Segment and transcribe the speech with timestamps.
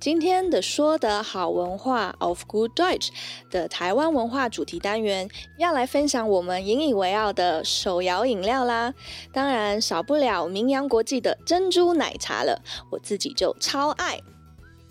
[0.00, 3.08] 今天的说的好文化 of Good Deutsch
[3.50, 5.28] 的台湾文化主题单元，
[5.58, 8.94] 要来分享我们引以为傲的手摇饮料啦。
[9.32, 14.20] 当然少不了名扬国际的珍珠奶茶了，我自己就超爱。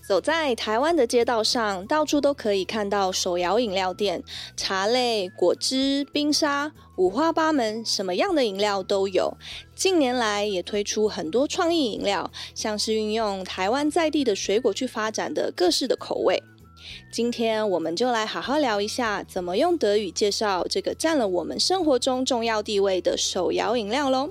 [0.08, 4.24] 走在台湾的街道上，到处都可以看到手摇饮料店，
[4.56, 9.36] 茶类、果汁、冰沙，五花八门，什么样的饮料都有。
[9.74, 16.44] 近年来也推出很多创意饮料，像是运用台湾在地的水果去发展的各式的口味。
[17.12, 24.30] 今天我们就来好好聊一下，怎么用德语介绍这个占了我们生活中重要地位的手摇饮料喽。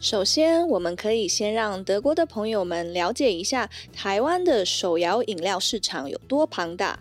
[0.00, 6.98] 首先，我们可以先让德国的朋友们了解一下台湾的手摇饮料市场有多庞大。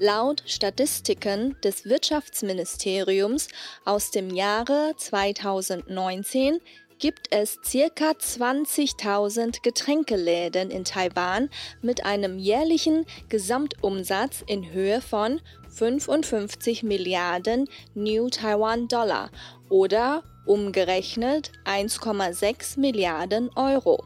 [0.00, 3.46] Laut Statistiken des Wirtschaftsministeriums
[3.84, 6.60] aus dem Jahre 2019
[6.98, 11.50] gibt es circa 20.000 Getränkeläden in Taiwan
[11.82, 19.30] mit einem jährlichen Gesamtumsatz in Höhe von 55 Milliarden New Taiwan Dollar
[19.68, 24.04] oder umgerechnet 1,6 Milliarden Euro。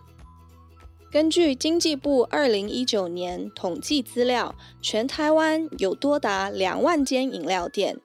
[1.10, 7.98] 根据经济部二零一九年统计资料，全台湾有多达两万间饮料店，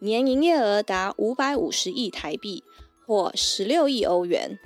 [0.00, 2.64] 年营业额达五百五十亿台币，
[3.06, 4.58] 或十六亿欧元。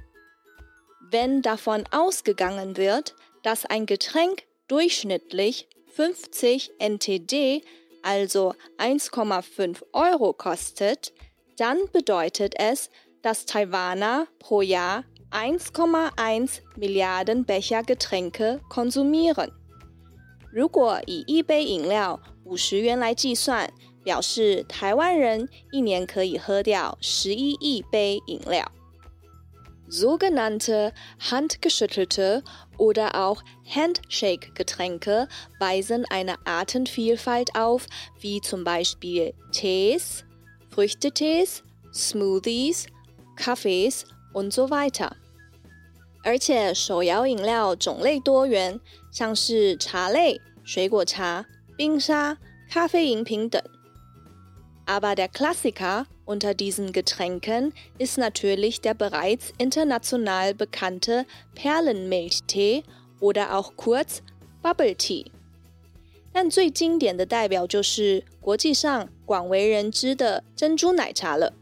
[1.10, 3.08] Wenn davon ausgegangen wird,
[3.42, 7.64] dass ein Getränk durchschnittlich 50 NTD,
[8.02, 11.12] also 1,5 Euro kostet,
[11.56, 12.88] dann bedeutet es,
[13.24, 19.50] dass Taiwaner pro Jahr 1,1 Milliarden Becher Getränke konsumieren。
[20.52, 23.70] 如果以一杯饮料五十元来计算，
[24.02, 28.70] 表示台湾人一年可以喝掉十一亿杯饮料。
[29.88, 32.42] Sogenannte handgeschüttelte
[32.78, 35.28] oder auch Handshake-Getränke
[35.58, 37.86] weisen eine Artenvielfalt auf,
[38.20, 40.24] wie zum Beispiel Tees,
[40.70, 42.86] Früchtetees, Smoothies,
[43.35, 44.01] Cafés
[44.33, 45.11] und so weiter。
[46.23, 48.79] 而且手摇饮料种类多元，
[49.11, 51.45] 像是茶类、水果茶、
[51.77, 52.37] 冰沙、
[52.69, 53.61] 咖啡饮品等。
[54.87, 61.25] Aber der Klassiker unter diesen Getränken ist natürlich der bereits international bekannte
[61.55, 62.83] Perlenmilchtee
[63.19, 64.21] oder auch kurz
[64.63, 65.27] Bubble Tea。
[66.33, 71.53] 但最经典的代表就是国际上广为人知的珍珠奶茶了。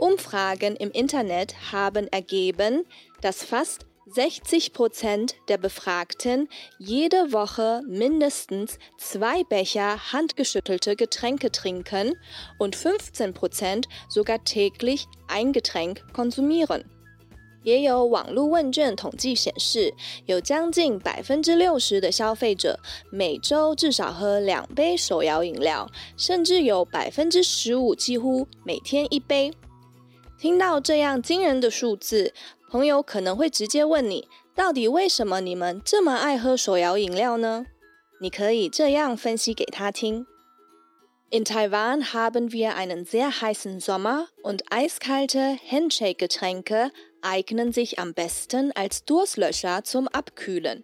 [0.00, 2.84] Umfragen im Internet haben ergeben,
[3.22, 6.48] dass fast 60 Prozent der Befragten
[6.78, 12.14] jede Woche mindestens zwei Becher handgeschüttelte Getränke trinken
[12.58, 16.84] und 15 Prozent sogar täglich ein Getränk konsumieren.
[17.64, 19.92] 也有网络问卷统计显示，
[20.26, 22.78] 有将近百分之六十的消费者
[23.10, 29.52] 每周至少喝两杯手摇饮料，甚至有百分之十五几乎每天一杯。
[30.41, 32.33] 听到这样惊人的数字，
[32.67, 37.67] 朋友可能会直接问你：到底为什么你们这么爱喝手摇饮料呢？
[38.19, 40.25] 你可以这样分析给他听
[41.29, 46.89] ：In Taiwan haben wir einen sehr heißen Sommer und eiskalte Handshake-Getränke
[47.21, 50.81] eignen sich am besten als Durstlöscher zum Abkühlen。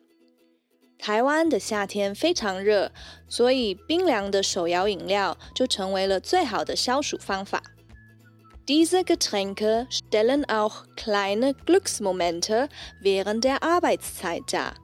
[1.00, 2.91] 台湾的夏天非常热，
[3.28, 7.63] 所以冰凉的手摇饮料就成为了最好的消暑方法。
[8.69, 12.68] Diese Getränke stellen auch kleine Glücksmomente
[13.00, 14.74] während der Arbeitszeit dar.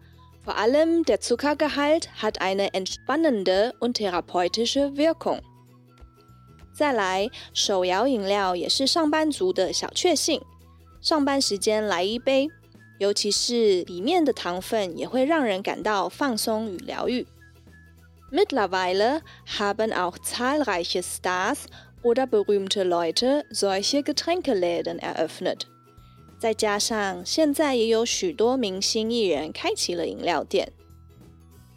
[0.44, 5.40] Vor allem der Zuckergehalt hat eine entspannende und therapeutische Wirkung.
[6.75, 10.40] 再来，手摇饮料也是上班族的小确幸。
[11.00, 12.49] 上班时间来一杯，
[12.99, 17.26] 尤其是里面的糖分也会让人感到放松与疗愈。
[18.31, 19.22] Mittlerweile
[19.58, 21.66] haben auch zahlreiche Stars
[22.02, 25.66] oder berühmte Leute solche Getränkeläden eröffnet。
[26.38, 30.72] 再加上现在也有许多明星艺人开启了饮料店。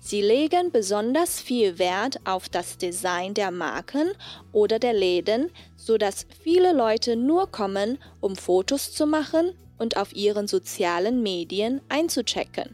[0.03, 4.11] Sie legen besonders viel Wert auf das Design der Marken
[4.51, 10.47] oder der Läden, sodass viele Leute nur kommen, um Fotos zu machen und auf ihren
[10.47, 12.73] sozialen Medien einzuchecken.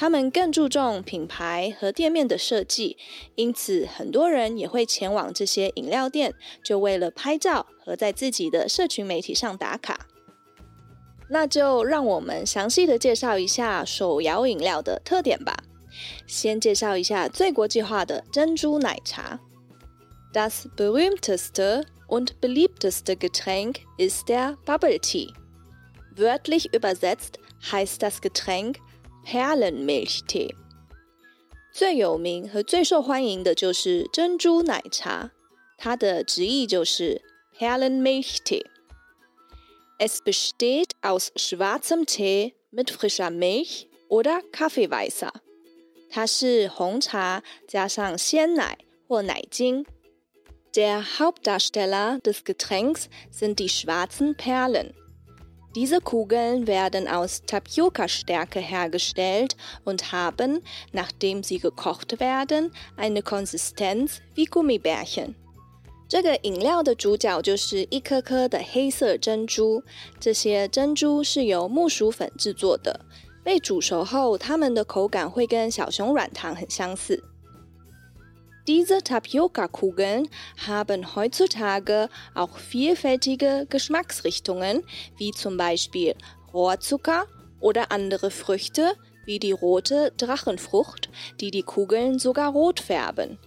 [0.00, 2.96] 他们更注重品牌和店面的设计，
[3.34, 10.06] 因此很多人也会前往这些饮料店，就为了拍照和在自己的社群媒体上打卡。
[11.30, 15.56] 那就让我们详细的介绍一下手摇饮料的特点吧。
[16.28, 19.40] 先介绍一下最国际化的珍珠奶茶。
[20.32, 25.34] Das berühmteste und beliebteste Getränk ist der Bubble Tea.
[26.16, 27.40] Wörtlich übersetzt
[27.72, 28.76] heißt das Getränk
[29.27, 30.53] Perlenmilchtee。
[31.71, 35.31] 最有名和最受欢迎的就是珍珠奶茶，
[35.77, 37.21] 它的直译就是
[37.57, 45.31] Perlenmilchtee。Es besteht aus schwarzem Tee mit frischer Milch oder Kaffeeweißer。
[46.09, 48.77] 它是红茶加上鲜奶
[49.07, 49.85] 或奶精。
[50.75, 54.93] Der Hauptdarsteller des Getränks sind die schwarzen Perlen.
[55.75, 64.45] Diese Kugeln werden aus Tapioca-Stärke hergestellt und haben, nachdem sie gekocht werden, eine Konsistenz wie
[64.45, 65.33] Gummibärchen.
[66.07, 69.81] 这个饮料的主角就是一颗颗的黑色珍珠，
[70.19, 72.99] 这些珍珠是由木薯粉制作的。
[73.43, 77.23] 被煮熟后，它们的口感会跟小熊软糖很相似。
[78.67, 80.29] Diese Tapioca-Kugeln
[80.65, 84.83] haben heutzutage auch vielfältige Geschmacksrichtungen,
[85.17, 86.15] wie zum Beispiel
[86.53, 87.25] Rohrzucker
[87.59, 88.95] oder andere Früchte,
[89.25, 91.09] wie die rote Drachenfrucht,
[91.41, 93.37] die die Kugeln sogar rot färben.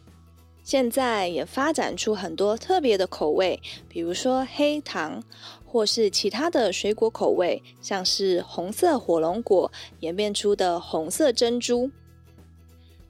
[0.63, 5.23] 现在也发展出很多特别的口味，比如说黑糖，
[5.65, 11.91] 或是其他的水果口味，像是红色火龙果演变出的红色珍珠。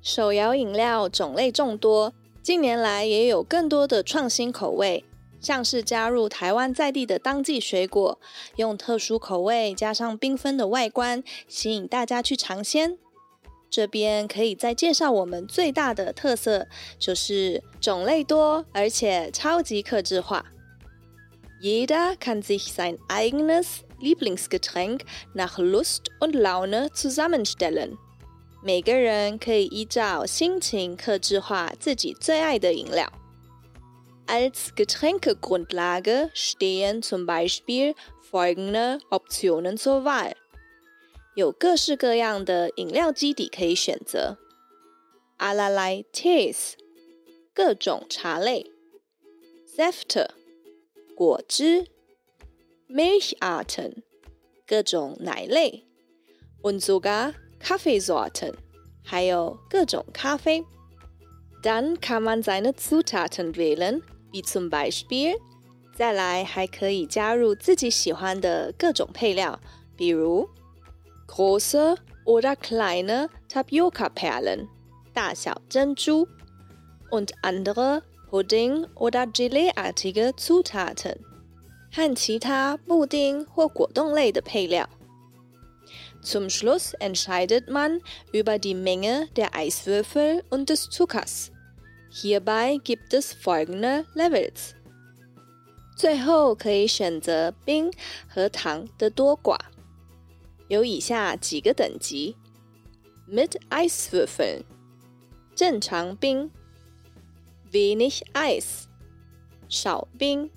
[0.01, 5.05] 手摇饮料种类众多，近年来也有更多的创新口味，
[5.39, 8.19] 像是加入台湾在地的当季水果，
[8.55, 12.97] 用特殊口味加上缤纷的外观，吸引大家去尝鲜。
[13.69, 16.67] 这边可以再介绍我们最大的特色，
[16.99, 20.45] 就是种类多，而且超级克制化。
[21.61, 25.01] Jeder kann sich sein eigenes Lieblingsgetränk
[25.35, 27.97] nach Lust und Laune zusammenstellen.
[28.63, 33.11] 每个人可以依照心情克制化自己最爱的饮料。
[34.27, 37.95] Als Getränkegrundlage stehen zum Beispiel
[38.31, 40.35] folgende Optionen zur Wahl。
[41.33, 44.37] 有各式各样的饮料基底可以选择
[45.39, 46.73] ：allerlei Tees，
[47.53, 48.71] 各种茶类
[49.75, 50.29] ；Säfte，
[51.15, 51.87] 果汁
[52.87, 54.03] ；Milcharten，
[54.67, 55.87] 各种奶类
[56.61, 58.54] ；und sogar Kaffeesorten，
[59.02, 60.64] 还有各种咖啡。
[61.62, 65.36] Dann kann man seine Zutaten wählen, wie zum Beispiel。
[65.94, 69.58] 再来还可以加入自己喜欢的各种配料，
[69.96, 70.48] 比如
[71.26, 71.96] große
[72.26, 74.68] oder kleine Tapioca-Perlen，
[75.14, 76.28] 大小珍珠，
[77.10, 81.16] und andere Pudding oder Gelee-artige Zutaten，
[81.90, 84.86] 和其他布丁或果冻类的配料。
[86.20, 88.00] zum Schluss entscheidet man
[88.32, 91.52] über die Menge der Eiswürfel und des Zuckers.
[92.10, 94.74] Hierbei gibt es folgende Levels.
[95.96, 97.90] 最后可以选择冰
[98.28, 99.58] 和糖的多寡，
[100.68, 102.36] 有以下几个等级：
[103.26, 104.64] Mit Eiswürfeln
[105.54, 106.50] 正常冰，
[107.72, 108.84] wenig Eis
[109.68, 110.50] 少冰，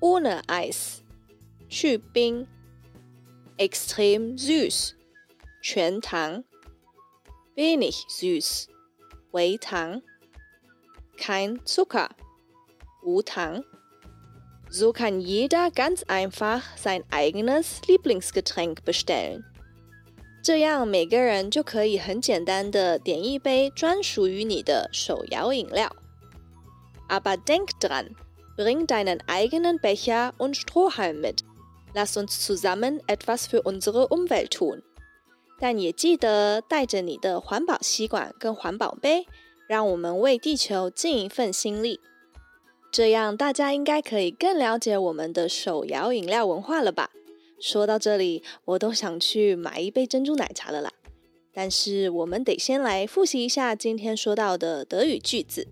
[0.00, 1.00] ohne Eis
[1.68, 2.46] 去冰。
[3.60, 4.94] extrem süß
[5.62, 6.44] 全糖，
[7.54, 8.68] wenig süß
[9.32, 10.02] 微糖，
[11.18, 12.10] kein Zucker
[13.02, 13.64] 无糖。
[14.68, 19.44] So kann jeder ganz einfach sein eigenes Lieblingsgetränk bestellen.
[20.42, 25.94] 这样每个人就可以很简单的点一杯专属于你的手摇饮料。
[27.08, 28.16] Aber denk dran,
[28.56, 31.42] bring deinen eigenen Becher und Strohhalm mit.
[31.93, 34.81] Lass uns zusammen etwas für unsere Umwelt tun。
[35.59, 39.27] 但也记得带着你的环保吸管跟环保杯，
[39.67, 41.99] 让我们为地球尽一份心力。
[42.91, 47.11] 这样大家应该可以更了解我们的手摇饮料文化了吧？
[47.59, 50.91] 说到这里，我都想去买一杯珍珠奶茶了啦。
[51.53, 55.67] 但是我们得先来复习一下今天说到的德语句子。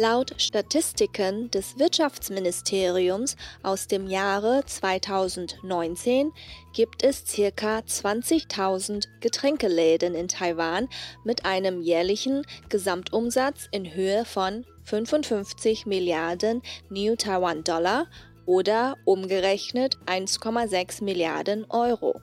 [0.00, 6.32] Laut Statistiken des Wirtschaftsministeriums aus dem Jahre 2019
[6.72, 7.80] gibt es ca.
[7.80, 10.88] 20.000 Getränkeläden in Taiwan
[11.22, 18.06] mit einem jährlichen Gesamtumsatz in Höhe von 55 Milliarden New Taiwan Dollar
[18.46, 22.18] oder umgerechnet 1,6 Milliarden Euro.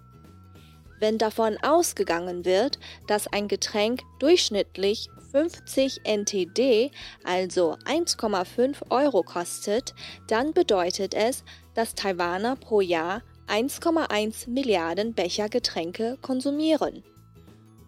[1.00, 6.92] Wenn davon ausgegangen wird, dass ein Getränk durchschnittlich 50 NTD,
[7.24, 9.94] also 1,5 Euro kostet,
[10.28, 11.44] dann bedeutet es,
[11.74, 17.04] dass Taiwaner pro Jahr 1,1 Milliarden Becher Getränke konsumieren.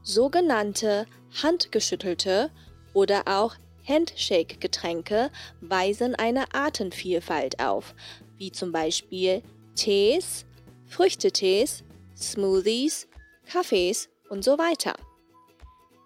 [0.04, 1.06] Sogenannte
[1.42, 2.52] handgeschüttelte
[2.94, 3.56] oder auch
[3.88, 5.32] Handshake-Getränke
[5.62, 7.96] weisen eine Artenvielfalt auf,
[8.38, 9.42] wie zum Beispiel
[9.76, 10.46] Tees,
[10.86, 11.84] Früchtetees,
[12.16, 13.08] Smoothies,
[13.46, 14.94] Kaffees und so weiter.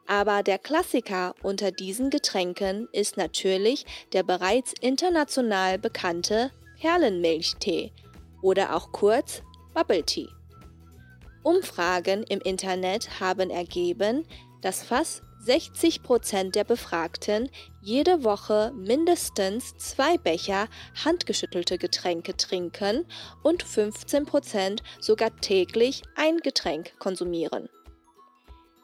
[0.07, 7.93] Aber der Klassiker unter diesen Getränken ist natürlich der bereits international bekannte Perlenmilchtee
[8.41, 9.41] oder auch kurz
[9.73, 10.27] Bubble Tea.
[11.43, 14.25] Umfragen im Internet haben ergeben,
[14.61, 17.49] dass fast 60 Prozent der Befragten
[17.81, 20.67] jede Woche mindestens zwei Becher
[21.03, 23.05] handgeschüttelte Getränke trinken
[23.43, 27.67] und 15 Prozent sogar täglich ein Getränk konsumieren.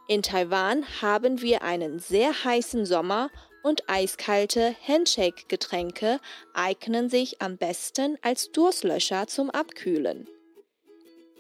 [0.10, 3.30] In Taiwan haben wir einen sehr heißen Sommer
[3.62, 6.20] und eiskalte Handshake-Getränke
[6.56, 10.28] eignen sich am besten als Durstlöscher zum Abkühlen.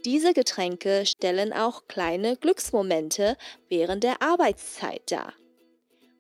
[0.06, 3.38] Diese Getränke stellen auch kleine Glücksmomente
[3.70, 5.34] während der Arbeitszeit dar.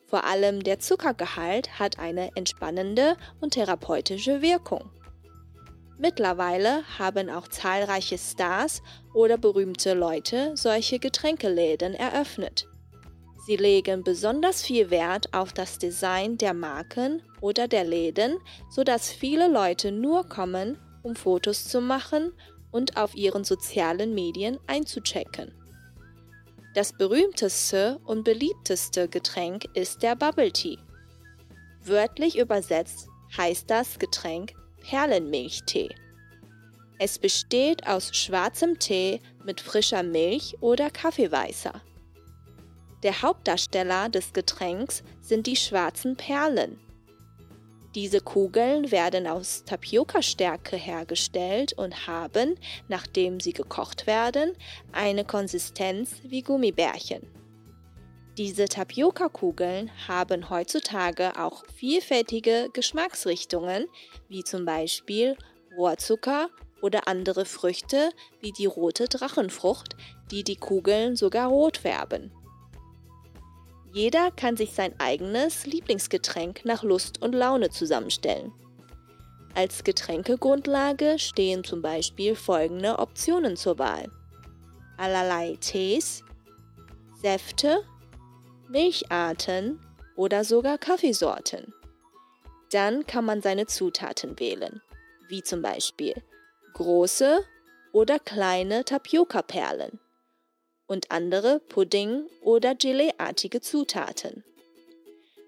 [0.07, 4.89] Vor allem der Zuckergehalt hat eine entspannende und therapeutische Wirkung.
[6.01, 8.81] Mittlerweile haben auch zahlreiche Stars
[9.13, 12.67] oder berühmte Leute solche Getränkeläden eröffnet.
[13.45, 18.37] Sie legen besonders viel Wert auf das Design der Marken oder der Läden,
[18.69, 22.31] sodass viele Leute nur kommen, um Fotos zu machen
[22.71, 25.53] und auf ihren sozialen Medien einzuchecken.
[26.75, 30.77] Das berühmteste und beliebteste Getränk ist der Bubble Tea.
[31.83, 34.53] Wörtlich übersetzt heißt das Getränk
[34.89, 35.89] Perlenmilchtee.
[36.97, 41.79] Es besteht aus schwarzem Tee mit frischer Milch oder Kaffeeweißer.
[43.03, 46.79] Der Hauptdarsteller des Getränks sind die schwarzen Perlen.
[47.93, 52.55] Diese Kugeln werden aus Tapioca-Stärke hergestellt und haben,
[52.87, 54.53] nachdem sie gekocht werden,
[54.91, 57.38] eine Konsistenz wie Gummibärchen.
[58.39, 63.85] Diese Tapioca-Kugeln haben heutzutage auch vielfältige Geschmacksrichtungen,
[64.29, 65.35] wie zum Beispiel
[65.75, 66.47] Rohrzucker
[66.81, 69.97] oder andere Früchte wie die rote Drachenfrucht,
[70.31, 72.31] die die Kugeln sogar rot färben.
[73.91, 78.53] Jeder kann sich sein eigenes Lieblingsgetränk nach Lust und Laune zusammenstellen.
[79.53, 84.09] Als Getränkegrundlage stehen zum Beispiel folgende Optionen zur Wahl.
[84.95, 86.23] Allerlei Tees,
[87.21, 87.83] Säfte,
[88.69, 89.79] Milcharten
[90.15, 91.73] oder sogar Kaffeesorten.
[92.71, 94.79] Dann kann man seine Zutaten wählen,
[95.27, 96.13] wie zum Beispiel
[96.73, 97.43] große
[97.93, 99.99] oder kleine Tapioca-Perlen
[100.85, 104.43] und andere Pudding- oder Geleeartige Zutaten.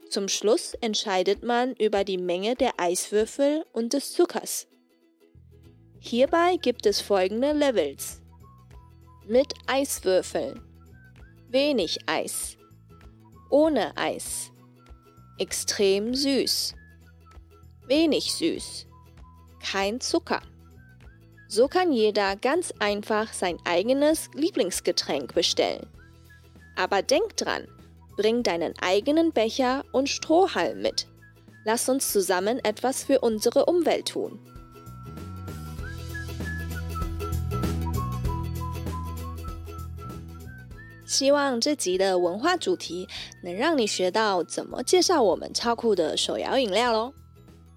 [0.10, 4.68] Zum Schluss entscheidet man über die Menge der Eiswürfel und des Zuckers.
[6.00, 8.20] Hierbei gibt es folgende Levels.
[9.28, 10.60] Mit Eiswürfeln,
[11.50, 12.58] wenig Eis,
[13.52, 14.52] ohne Eis,
[15.38, 16.74] extrem süß,
[17.86, 18.88] wenig süß,
[19.62, 20.42] kein Zucker.
[21.48, 25.86] So kann jeder ganz einfach sein eigenes Lieblingsgetränk bestellen.
[26.78, 27.68] Aber denk dran,
[28.16, 31.08] bring deinen eigenen Becher und Strohhalm mit.
[31.66, 34.40] Lass uns zusammen etwas für unsere Umwelt tun.
[41.12, 43.06] 希望这集的文化主题
[43.44, 47.12] 能让你学到怎么介绍我们超酷的手摇饮料喽！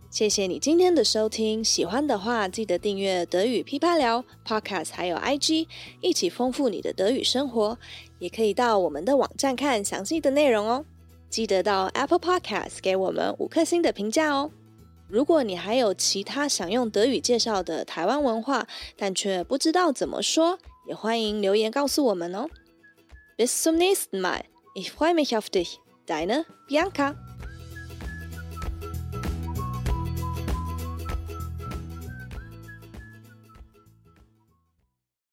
[0.08, 5.66] 谢谢你今天的收听，喜欢的话记得订阅德语噼啪聊 Podcast，还有 IG，
[6.00, 7.76] 一起丰富你的德语生活。
[8.20, 10.84] 也可以到我们的网站看详细的内容哦。
[11.28, 14.52] 记得到 Apple Podcast 给我们五颗星的评价哦。
[15.08, 22.46] 如果你还有其他想用德语介绍的台湾文化，但却不知道怎么说，也欢迎留言告诉我们哦。
[23.36, 24.40] Bis zum nächsten Mal.
[24.76, 25.80] Ich freue mich auf dich.
[26.06, 27.33] Deine Bianca.